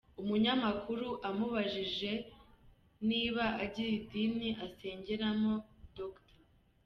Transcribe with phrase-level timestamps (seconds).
[0.21, 2.11] Umunyamakuru amubajije
[3.09, 5.53] niba agira idini asengeramo,
[5.95, 6.37] Dr.